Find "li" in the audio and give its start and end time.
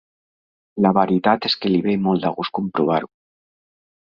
1.73-1.83